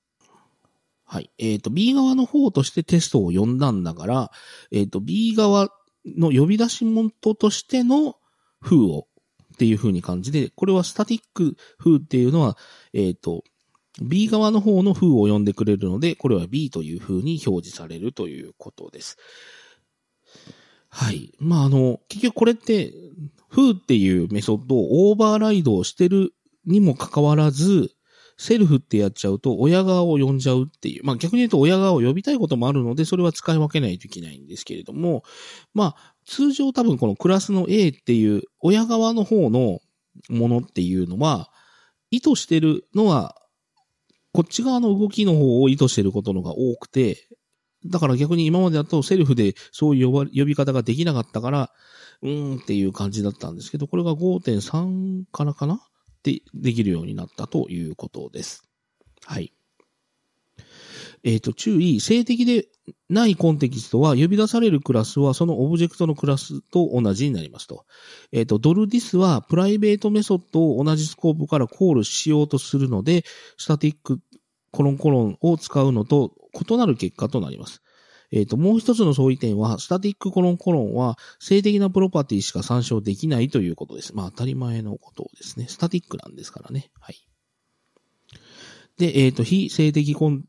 [1.05, 1.31] はい。
[1.39, 4.31] えっ、ー、と、B 側の方としてテストを呼んだんだから、
[4.73, 5.71] えっ、ー、と、B 側
[6.05, 8.17] の呼び出し元としての
[8.61, 9.07] 風を
[9.55, 12.57] っていう風に感じで、これは static who っていうのは、
[12.93, 13.45] えっ、ー、と、
[14.01, 19.17] B 側の方の風を呼んでくれるので、これは B という風に表示されるということです。
[20.89, 21.33] はい。
[21.39, 22.93] まあ、あの、結局これって、
[23.51, 26.35] 風っていうメソッドをオーバーライドをしてる
[26.67, 27.93] にもかかわらず、
[28.39, 31.05] セルフってやっちゃうと親側を呼んじゃうっていう。
[31.05, 35.25] まあ逆に言うと親側を呼びたいこともあるので、それは使い分けないといけないんですけれども、
[35.75, 39.81] まあ通常多分このクラスの A っていう親側の方の
[40.29, 41.51] ものっていうのは、
[42.11, 43.35] 意図してるのは、
[44.33, 47.27] こっち側の動きの方を意図してることのが多くて、
[47.87, 51.71] だから逆に今までだとセルフでそういう呼び方ができなかったから、
[52.23, 55.75] うーんっていう感じだったんですけど、これが5.3からかな？
[55.75, 55.79] っ
[56.23, 58.65] てできるようになったということです。
[59.25, 59.53] はい。
[61.25, 62.69] えっ、ー、と、注意、性的で
[63.09, 67.85] ないコンテキストは呼び出されるクラスはそのオブジェクトのクラスと同じになりますと。
[68.33, 73.25] えっ、ー、と、ドルディスはプライベートメソッドを同じスコープからコールしようとするので、
[73.57, 74.21] スタティック
[74.71, 77.83] コロンコロンを使うのと異なる結果となります。
[78.31, 84.15] えっ、ー、と、もう一つの相違点は、スタティックコロンコロンは性的なプロパティしか参照できないということです。
[84.15, 85.67] まあ当たり前のことですね。
[85.69, 86.91] スタティックなんですからね。
[87.01, 87.17] はい。
[88.99, 90.45] で、えっ、ー、と、非性的コン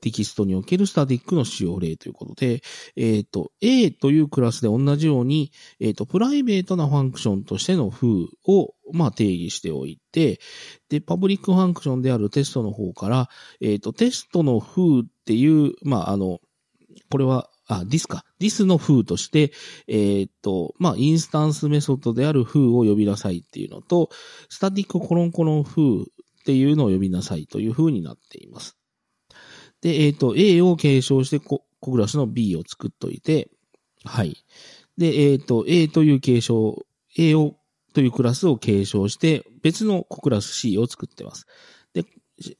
[0.00, 2.62] テキストにおけるスタティックの使用例ということで、
[2.96, 8.08] えっ、ー、と、A というクラスで同じように、えっ、と、 private な function としての foo
[8.46, 10.40] を、まあ、定義しておいて、
[10.88, 13.28] で、 public function であるテストの方から、
[13.60, 16.40] えっ、と、テストの風っていう、まあ、あの、
[17.10, 18.24] これは、あ、 this か。
[18.38, 19.52] this の foo として、
[19.86, 24.10] えー、っと、まあ、インスタンスメソッドである風を呼びなさいっていうのと、
[24.48, 26.04] static コロンコロン foo っ
[26.44, 28.76] ていうのを呼びなさいという風になっています。
[29.80, 33.48] で、えー、っと、A を継承してコ、コグラスの B を作っといて、
[34.04, 34.36] はい。
[34.98, 36.84] で、えー、っと、A という継承、
[37.16, 37.56] A を、
[37.94, 41.46] というクラスを継承して、別のコクラス C を作ってます。
[41.94, 42.04] で、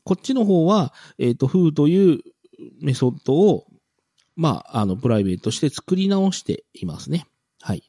[0.05, 2.21] こっちの方は、えっと、風という
[2.81, 3.67] メソッドを
[4.37, 7.27] まあ、あの、プライベートして作り直していますね。
[7.61, 7.83] はい。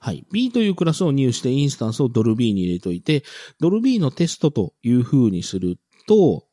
[0.00, 0.26] はい。
[0.32, 3.24] B というクラスを入手してインスタンスをドル B に入れといて、
[3.60, 6.46] ドル B のテストという風にすると、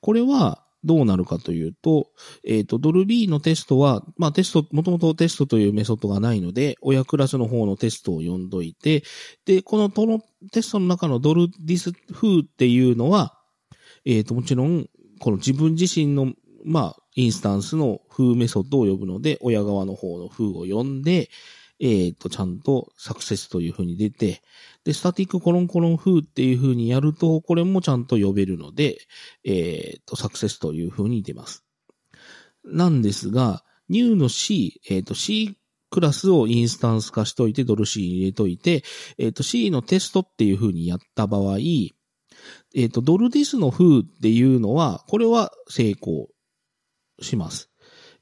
[0.00, 2.10] これはどうなるかというと、
[2.44, 9.04] えっ、ー、と、ドル B のテストは、まあテスト、もともとテストというメソッドがないので、親クラスの方のテストを読んどいて、
[9.46, 10.20] で、このトの
[10.52, 13.38] テストの中のドルディス風っていうのは、
[14.04, 14.88] えっ、ー、と、もちろん、
[15.20, 16.32] この自分自身の
[16.66, 21.30] まあ、インスタンスの風メソッドを呼ぶので、親側の方の風を呼んで、
[21.78, 24.42] えっ、ー、と、ちゃんとサクセスという風に出て、
[24.82, 28.98] で、スタティックコロンコロン風っていう風にやると、これもちゃんと呼べるので、
[29.44, 31.64] えっ、ー、と、サクセスという風に出ます。
[32.64, 35.56] なんですが、new の C、えっ、ー、と、C
[35.90, 38.82] クラスをインスタンス化しといて、ドル C に入れといて、
[39.18, 41.58] えっ、と、C のテストっていう風にやった場合、
[42.74, 46.28] えっ、と、ドルディスの風っていうのは、これは成功
[47.20, 47.70] します。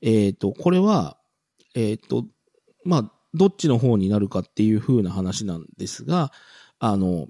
[0.01, 1.19] えっ、と、これは、
[1.75, 2.27] えっ、と、
[2.85, 6.31] まあ、どっちの方になるかっていう風な話なんですが、
[6.79, 7.27] あの、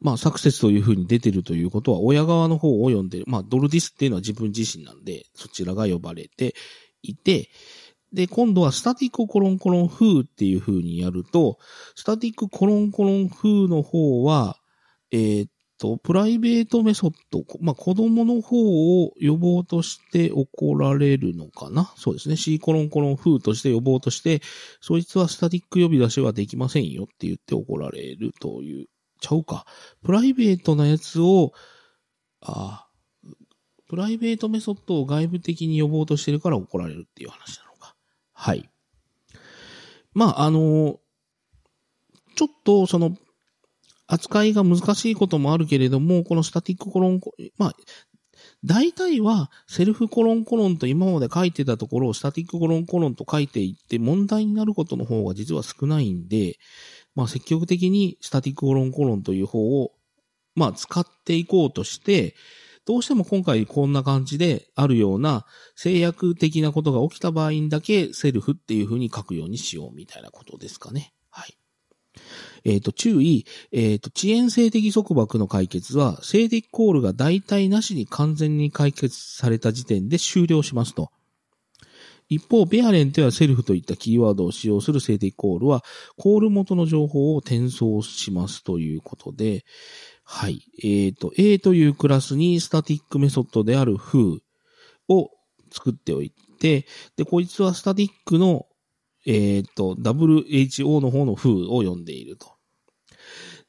[0.00, 3.24] まあ、サクセスという風に出てるということは、親側の方を読んでる。
[3.26, 6.54] まあ、ドルディスっていうのは自分自身なんで、そちらが呼ばれて
[7.02, 7.48] いて、
[8.12, 11.58] で、今度はスタティックコロンコロン風っていう風にやると、
[11.96, 14.58] スタティックコロンコロン風の方は、
[15.16, 21.92] えーっと、プライベートメソッド、まあ、子供の方を呼ぼうとして怒られるのかな？
[21.96, 22.36] そうですね。
[22.36, 24.42] C コロンコロン風として呼ぼうとして、
[24.80, 28.86] そいつはスタティック呼び出しはできませんよって言って怒られるという、
[29.20, 29.66] ちゃうか。
[30.02, 31.52] プライベートなやつを、
[32.40, 32.88] ああ、
[33.86, 37.94] プライベートメソッドを外部的に呼ぼうとしてるから怒られるっていう話なのか。
[38.32, 38.68] はい。
[40.12, 40.98] まあ、あの、
[42.34, 43.16] ちょっとその、
[44.06, 47.76] 扱いが難しいこともあるけれども、このスタティックコロンコ、まあ、
[48.64, 56.58] 大体はセルフコロンコロンと今まで書いてたところをスタティックコロンコロンと書いていって問題になることの方が実は少ないんで、
[57.14, 59.92] まあ積極的にスタティックコロンコロンという方を、
[60.54, 62.34] まあ使っていこうとして、
[62.86, 71.14] どうしても今回こんな感じであるような制約的なことが起きた場合にだけセルフっていう風に書くようにしようみたいなことですかね。
[71.30, 71.56] はい。
[72.64, 81.10] えっ、と、注意、えっ、と、遅延性的束縛の解決は、静的コールが代替なしに完全に解決された時点で終了しますと。
[82.28, 85.84] 一方、ペアレントやセルフといったキーワードを使用する静的コールは、
[86.16, 89.64] コール元の情報を転送しますということで、
[90.24, 90.62] はい。
[90.82, 94.38] えっ、と、A というクラスにスタティックメソッドである who
[95.08, 95.30] を
[95.70, 98.66] 作っておいて、で、こいつはスタティックの、
[99.26, 102.53] えっ、と、WHO の方の who を呼んでいると。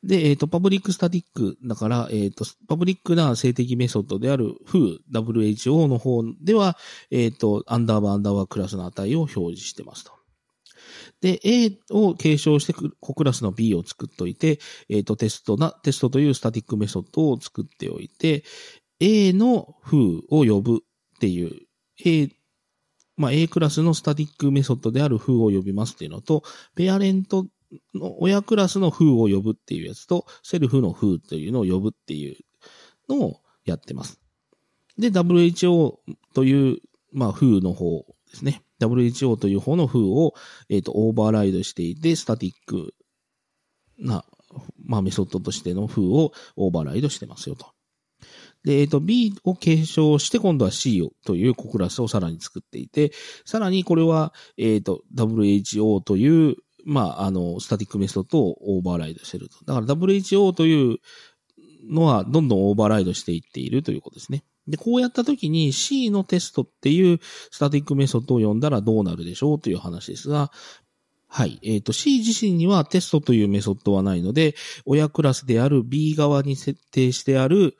[0.05, 6.77] で、えっ、と、パブリックスタティックだから、えっ、と、パブリックな静的メソッドである who、WHO の方では、
[7.09, 10.11] えっ、と、アンダーバーアンダーバークラスの値を表示してますと。
[11.21, 18.43] で、A を継承してく、子クラスの B を作っといて、えっ、と、テストな、テストというスタティックメソッドを作っておいて、
[18.99, 21.61] A の who を呼ぶっていう、
[22.05, 22.29] A、
[23.17, 26.43] まあ、A クラスのスタティックメソッドである who を呼びますっていうのと、
[26.75, 27.47] parent
[27.93, 32.37] の親クラスの who を呼ぶっていうやつと、 self の who というのを呼ぶっていう
[33.09, 34.19] のをやってます。
[34.97, 35.95] で、WHO
[36.33, 36.77] という、
[37.11, 38.63] まあ、風の方ですね。
[38.79, 40.33] who という方の who を、
[40.69, 42.93] えっ、と、オーバーライドしていて、スタティック
[43.97, 44.25] な、
[44.83, 47.67] まあ、メソッドとしての who をオーバーライドしてますよと。
[48.63, 53.11] で、えっ、と、B を継承して、今度は C をという子クラスをさらに作っていて、
[53.45, 59.57] さらにこれは、えっ、と、 who という、まあ、あの、スタティックメソッドをオーバーライドしてると。
[59.65, 60.99] だから WHO という
[61.89, 64.43] のはどんどんオーバーライドしていっているということですね。
[64.67, 67.19] で、こうやったときに C のテストっていう
[67.51, 70.51] スタティックメソッドを呼んだらどうなるでしょうという話ですが、
[71.27, 71.59] はい。
[71.63, 77.75] えっ、と、C 自身にはテストというメソッドはないので、親クラスである B 側に設定してある、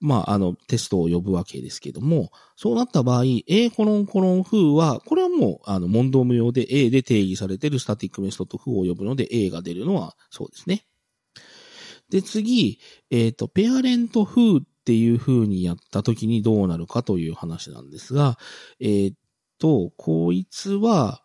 [0.00, 10.86] まあ、あの、テストを呼ぶわけですけども、そうなった場合、A コロンコロン風は、これはもう、あの、問答無用で A で定義されているスタティックメソッド風を呼ぶので A が出るのはそうですね。
[12.08, 18.38] で、次、えっ、と、ペアレント風っていう風にやった時にどうなるかという話なんですが、
[18.80, 19.12] えっ、
[19.58, 21.22] と、こいつは、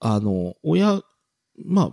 [0.00, 1.00] あの、親、
[1.64, 1.90] まあ、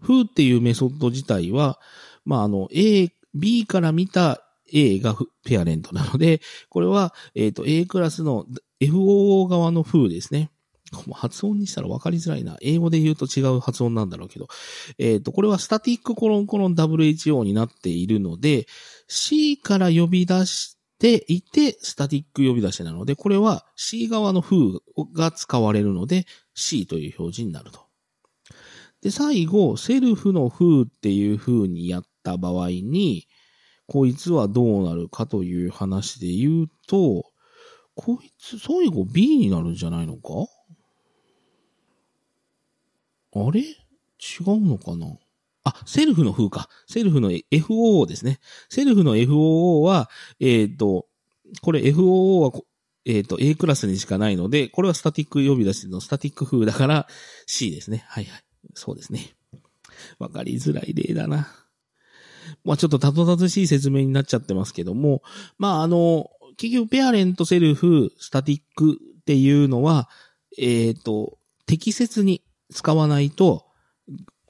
[0.00, 1.78] 風っていうメソッド自体は、
[2.24, 8.46] まあ、あの、A、B から見た A がペアレントなので、これは、えっ、と、A クラスの
[8.80, 10.50] FOO 側の風ですね。
[11.12, 12.58] 発音にしたら分かりづらいな。
[12.60, 14.48] 英語で言うと違う発音なんだろうけど。
[14.98, 18.66] えっ、と、これはスタティックコロンコロン WHO になっているので、
[19.08, 24.56] C から呼び出していて、スタティック呼び出しなので、これは C 側の風
[25.14, 27.80] が使われるので、C という表示になると。
[29.02, 33.26] で、最後、セルフの風っていう風にやった場合に、
[33.92, 37.26] こいつはどうなるかという話で言うと、
[37.94, 40.30] こいつ最後 B になるんじゃないのか？
[43.34, 43.60] あれ？
[43.60, 43.66] 違
[44.46, 45.08] うのかな？
[45.64, 46.70] あ、セルフの風か。
[46.86, 48.40] セルフの FOO ですね。
[48.70, 50.08] セルフの FOO は、
[50.40, 51.06] えっ、と、
[51.60, 52.64] これ FOO はこ、
[53.04, 57.06] えっ、と、A クラスにしかないので、これはスタティック呼び出しのスタティック風だから
[57.44, 58.06] C ですね。
[58.08, 58.42] はいはい。
[58.72, 59.34] そうですね。
[60.18, 61.61] わかりづらい例だな。
[62.64, 65.22] まあちょっとたどたどしい説明になっちゃってますけども、
[65.58, 70.08] まああの、結局ペアレント、セルフ、スタティックっていうのは、
[70.58, 73.66] えっ、と、適切に使わないと、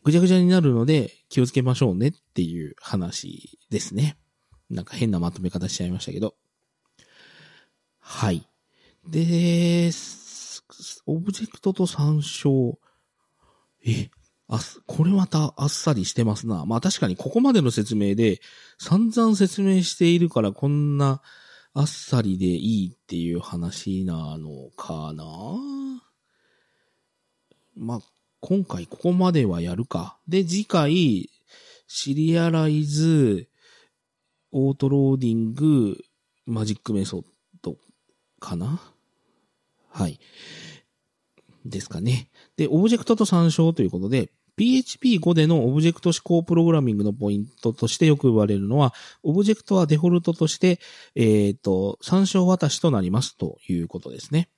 [0.02, 4.16] ぐちゃぐちゃになるので気をつけましょうねっていう話ですね。
[4.68, 6.34] なんか変なまとめ方しちゃいましたけど。
[7.98, 8.48] はい。
[9.08, 9.90] で、
[11.06, 12.78] オブジェクトと参照。
[13.84, 14.10] え、
[14.54, 16.66] あ、これまたあっさりしてますな。
[16.66, 18.42] まあ確かにここまでの説明で
[18.78, 21.22] 散々説明しているからこんな
[21.72, 25.24] あっさりでいいっていう話なのかな
[27.74, 28.00] まあ、
[28.40, 30.18] 今回ここまではやるか。
[30.28, 31.30] で、次回、
[31.86, 33.48] シリアライズ、
[34.50, 35.96] オートローディング、
[36.44, 37.24] マジックメソッ
[37.62, 37.78] ド
[38.38, 38.82] かな
[39.88, 40.20] はい。
[41.64, 42.28] ですかね。
[42.58, 44.30] で、オブジェクトと参照ということで、
[44.62, 48.94] PHP5 でのオブジェクト指向プログラミングのポイントとしてよく言われるのは、
[49.24, 50.78] オブジェクトはデフォルトとして、
[51.16, 54.48] えっ、ー、と、参照渡しとなりますということですね。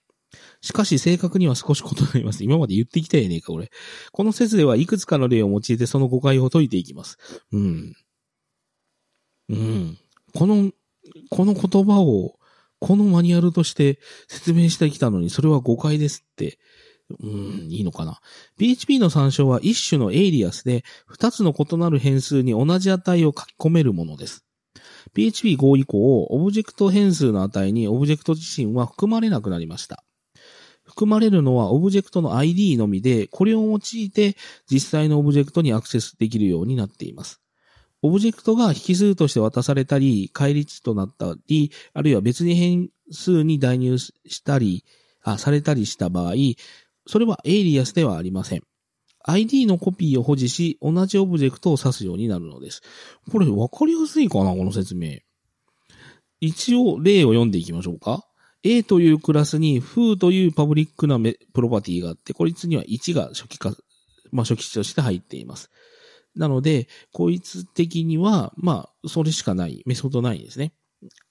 [0.61, 2.45] しかし正確には少し異なります。
[2.45, 3.71] 今まで言ってきたじゃねえか、俺。
[4.13, 7.19] この節ではいくつかの例を用いてその誤解を解いていきます。
[7.53, 7.95] うん。
[9.49, 9.99] うん。
[10.35, 10.71] この、
[11.31, 12.35] この言葉を、
[12.79, 13.99] このマニュアルとして
[14.29, 16.59] 説明してきたのに、それは誤解ですって。
[17.21, 18.21] うん、いいのかな。
[18.59, 24.45] PHP の参照は一種のエイリアスで、二つの異なる変数に同じ値を書き込めるものです。
[25.15, 30.05] PHP5 以降、オブジェクト変数の値にオブジェクト自身は含まれなくなりました。
[30.85, 34.37] 含まれるのはオブジェクトの ID のみで、これを用いて
[34.71, 37.41] 実際のオブジェクトにアクセスできるようになっています。
[38.03, 44.13] オブジェクトが引数として渡されたり、返り値となったり、あるいは別に変数に代入し
[44.45, 44.85] たり、
[45.23, 46.35] あ、されたりした場合、
[47.07, 48.63] それはエイリアスではありません。
[49.27, 52.83] ID のコピーを保持し、同じオブジェクトを指すようになるのです。
[53.31, 55.19] これ分かりやすいかなこの説明。
[56.41, 58.23] 一応例を読んでいきましょうか。
[58.63, 63.75] A というクラスに foo というパブリックなプロパティがあって、こいつには1が初期化、
[64.31, 65.71] まあ初期値として入っています。
[66.35, 70.73] なので、こいつ的には、まあ、それしかない、メソッドないですね。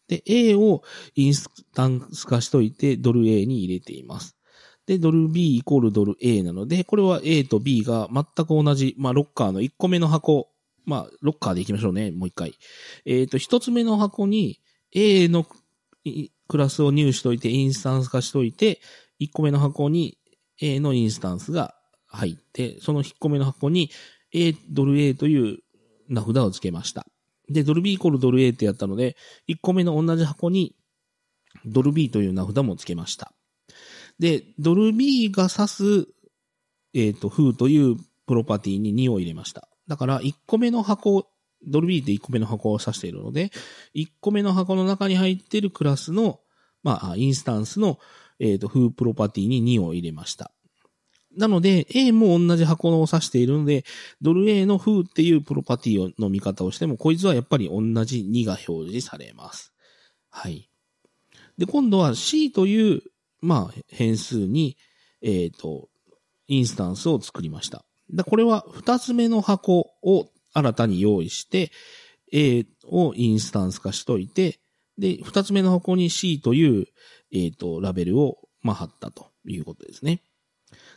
[0.07, 0.84] で、A を
[1.15, 4.38] インスタンス化しといて、ドル A に入れています。
[4.86, 10.50] で、ドル B イコールドル A なので、これは A と B が全く同じ、まあ、ロッカーの1個目の箱、
[10.86, 12.54] まあ、ロッカーでいきましょうね、もう一回。
[13.06, 14.60] えっ、ー、と、1つ目の箱に
[14.92, 15.46] A の
[16.48, 18.82] クラスを入手しといて、インスタンス化しといて、
[19.22, 20.18] 1個目の箱に
[20.60, 21.76] A のインスタンスが
[22.08, 23.90] 入って、その1個目の箱に
[24.34, 25.60] A ドル A という
[26.10, 27.06] 名札を付けました。
[27.50, 29.16] で、ドル B イコールドル A ってやったので、
[29.48, 30.76] 1個目の同じ箱に
[31.66, 33.34] ドル B という名札も付けました。
[34.20, 36.07] で、ドル B が指す、
[36.93, 37.97] えっ、ー、と、風という
[38.28, 39.68] プロパティに2を入れました。
[39.88, 41.28] だから、1個目の箱、
[41.66, 43.51] ドル B って1個目の箱を指しているので、
[43.95, 46.39] 1個目の箱の中に入っているクラスの、
[46.84, 47.99] まあ、インスタンスの、
[48.39, 50.51] えっ、ー、と、風プロパティに2を入れました。
[51.36, 53.86] なので、A も同じ箱を指しているので、
[54.22, 59.74] ドル A の風っていうプロパティの見方をしても、こいつはやっぱり同じ2が表示されます。
[60.30, 60.70] はい。
[61.57, 63.01] で、今度は C という
[63.44, 64.78] まあ、変数に、
[65.22, 65.89] えっ、ー、と、
[66.48, 67.84] インスタンスを作りました。
[68.26, 71.72] これは二つ目の箱を新たに用意して、
[72.32, 74.60] A をインスタンス化しといて、
[74.98, 76.88] で、二つ目の箱に C という、
[77.34, 80.22] えっ、ー、と、ラベルを、まあ、貼ったということですね。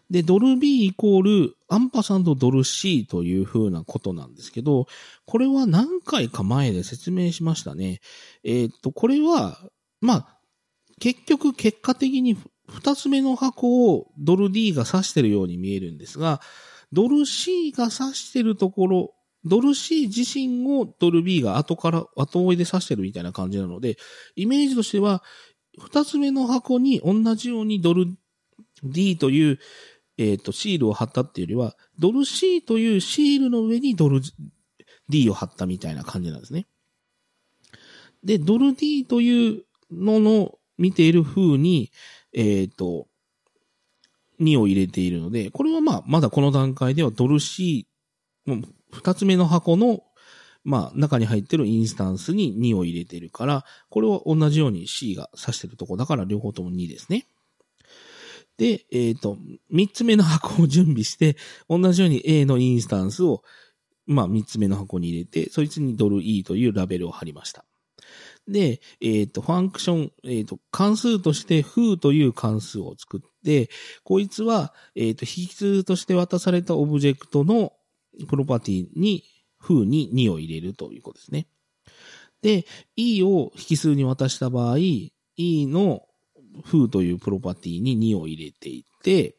[0.08, 4.86] で、ドル B イコールアンパサンドドル C という風なことなんですけど、
[5.24, 8.00] これは何回か前で説明しましたね。
[8.44, 9.58] えっ、ー、と、これは、
[10.00, 10.35] まあ、
[11.00, 12.36] 結局結果的に
[12.68, 16.40] 二つ目の箱をドル D が指してるように見えるんですが、
[16.92, 23.96] ドル C が指してるところ、ドル C 自身をドル B が後から、後追いで指してるみたいな感じなので、
[24.34, 25.22] イメージとしては、
[25.78, 28.16] 二つ目の箱に同じようにドル
[28.82, 29.58] D という、
[30.18, 34.22] えっ、ー、と、シールを貼ったっていうよりは、ドル C というシールの上にドル
[35.08, 36.66] D を貼ったみたいな感じなんですね。
[38.24, 41.92] で、ドル D というのの見ている風に、
[42.32, 43.06] えっ、ー、と、
[44.40, 47.86] 2を入れているので、これはまあ、まだこの段階ではドル C、
[48.92, 50.02] 二つ目の箱の、
[50.64, 57.26] まあ、中に入ってるインスタンスに2を入れているから、これは同じように C が指してるとこだから両方とも2ですね。
[58.58, 59.36] で、えっ、ー、と、
[59.70, 61.36] 三つ目の箱を準備して、
[61.68, 63.42] 同じように A のインスタンスを、
[64.06, 67.64] まあ、三つ目の箱に入れて、そいつにドル E というラベルを貼りました。
[68.48, 73.68] で、えっ、ー、と、ファンクション、えっ、ー、と、関数として foo という関数を作って、
[74.04, 77.72] こいつは、えっ、ー、と、引数として渡されたオブジェクトの
[78.28, 79.24] プロパティに
[79.62, 81.48] foo に2を入れるということですね。
[82.42, 82.66] で、
[82.96, 86.02] e を引数に渡した場合、e の
[86.64, 89.36] foo というプロパティに2を入れていって、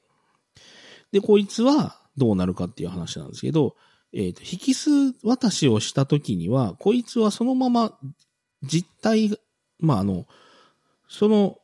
[1.14, 3.76] で、こいつはどうなるかっていう話なんですけど、
[4.14, 4.90] えっ、と、引数
[5.24, 7.98] 渡しをしたときには、こいつはそのまま
[8.64, 9.38] 実体、
[9.80, 10.26] まあ、あの、
[11.08, 11.58] その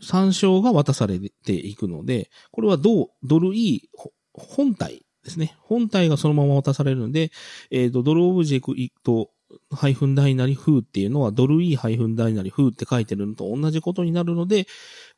[0.00, 3.88] 参照が渡されていくので、これはド、ドル E
[4.34, 5.56] 本体ですね。
[5.60, 7.32] 本体がそのまま渡されるので、
[7.70, 9.30] えっ、ー、と、ドルオブジェクト、
[9.70, 14.66] ハイフン大なり foo っていうのはドル E ハイフン大なり foo って書いてるのと同じことになるので、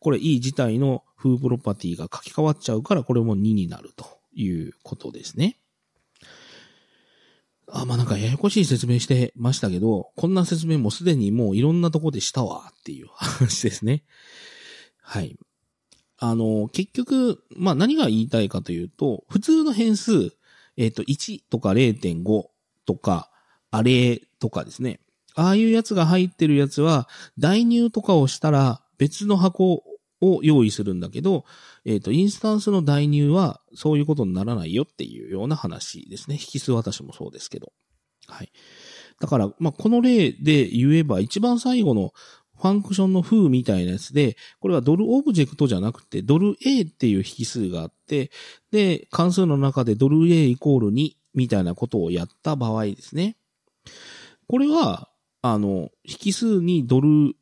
[0.00, 5.57] これ E 自体のフープロパティが書き換わっちゃうから、これも2になるということですね。
[7.70, 14.04] あ、まあ、なんかややこしい説明してましたけど、こんな説明もすでにもういろんなとこでしたわっていう話ですね。
[15.00, 15.36] はい。
[16.18, 20.32] あの、結局、まあ、何が言いたいかというと、普通の変数、
[20.76, 22.44] えっ、ー、と、1とか0.5
[22.86, 23.30] とか、
[23.70, 25.00] アレイとかですね。
[25.34, 27.08] ああいうやつが入ってるやつは、
[27.38, 29.84] 代入とかをしたら別の箱
[30.20, 31.44] を用意するんだけど、
[31.84, 36.36] えっ、ー、と、インスタンスの代入はそういうことにならないよっていうような話ですね。
[36.36, 37.72] 引数渡しもそうですけど。
[38.26, 38.52] はい。
[39.20, 42.12] だから、まあ、この例で言えば一番最後の
[42.56, 48.30] ファンクションの風みたいなやつで、これはドルオブジェクトじゃなくて、ドル A っていう引数があって、
[48.72, 53.36] で、関数の中でドル A イコール2みたいなことをやった場合ですね。
[54.48, 55.08] これは、
[55.40, 57.34] あの、引数にドル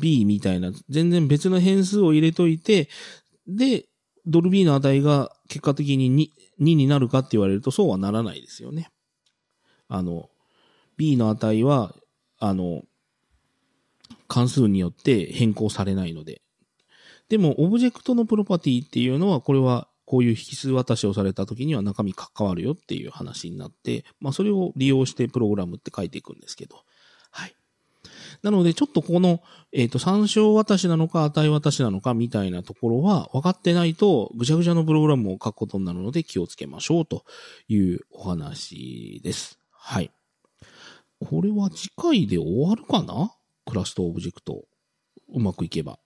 [0.00, 2.88] B みたいな、全然別の変数を入れといて、
[3.46, 3.86] で、
[4.26, 6.10] ドル B の値が結果的に
[6.60, 8.90] 2, 2になるかって言われるとそうはならないですよね。
[9.88, 10.28] あの、
[10.96, 11.94] B の値は、
[12.38, 12.82] あの、
[14.26, 16.42] 関数によって変更されないので。
[17.28, 26.82] でも、オブジェクトのプロパティっていうのは、これはこういう引数渡しをされた時には中身関わるよっていう話になって、まあそれを利用してプログラムって書いていくんですけど。
[28.42, 29.40] なので、ちょっとこの、
[29.72, 37.24] えっ、ー、と、参照渡しなのか値渡しなのかみたいなところは分かってないと、ぐちゃぐちゃのプログラムを書くことになるので気をつけましょうと
[37.68, 39.58] いうお話です。
[39.70, 40.10] はい。
[41.20, 43.32] これは次回で終わるかな？
[43.66, 44.64] クラスとオブジェクト。
[45.34, 45.98] うまくいけば。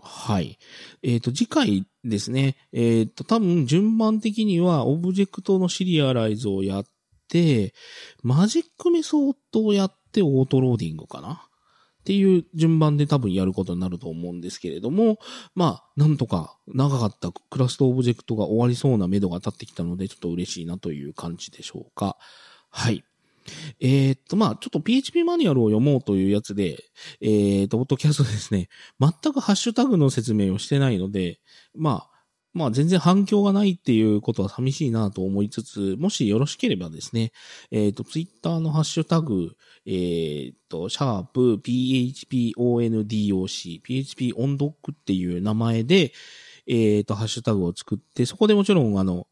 [0.00, 0.58] はい。
[1.02, 2.56] えっ、ー、と、次回ですね。
[2.72, 6.84] えっ、ー、と、多分順番的には、オブジェクトのシリアライズをやっ
[7.28, 7.74] て、
[8.22, 11.47] マジックメソッドをやって、オートローディングかな
[12.08, 15.18] っていう順番で多分やることになると思うんですけれども、
[15.54, 22.16] まあ、なんとか長かったクラスとオブジェクトが終わりそうな目処が立ってきたので、ちょっと嬉しいなという感じでしょうか。
[22.70, 23.04] はい。
[23.78, 26.82] えー、っと、まあ、ちょっと PHP マニュアルを読もうというやつで、
[27.20, 31.40] えー、っと、ポッドキャストですね、全くハッシュタグの説明をしてないので、
[31.74, 32.18] まあ、
[32.54, 37.32] まあ全然反響がないっていうことは寂しいなと思いつつ、もしよろしければですね、
[37.70, 39.52] えっ、と、ツイッターのハッシュタグ、
[39.90, 46.12] えっ、と、シャープ phpondoc、php オンドックっていう名前で、
[46.66, 49.26] えっ、と、ハッシュタグを作って、そこでもちろん、あの、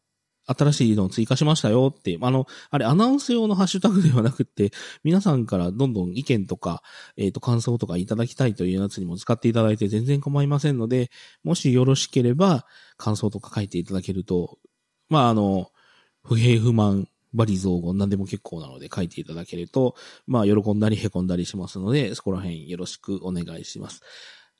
[0.47, 4.71] 新しいのを追加しましたよって、あの、あれアナウンス用のハッシュタグではなくて、
[5.03, 6.81] 皆さんからどんどん意見とか、
[7.17, 11.11] えっ、ー、と、感想とかいただきたいというやつにも使っていただいて全然構いませんので、
[11.43, 14.57] もしよろしければ、感想とか書いていただけると、
[15.09, 15.69] まあ、あの、
[16.23, 24.01] 不平不満、バリ造語、何でも結構なので書いていただけると、まあ、喜んだり凹んだりしますので、そこら辺よろしくお願いします。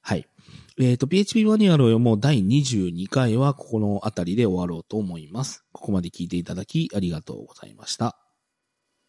[0.01, 0.25] はい。
[0.79, 5.65] えっ、ー、と、PHP マニュアルを読もう第22回はここのあたりで終わろうと思います。
[5.73, 8.26] ここまで聞いていただきありがとうございました。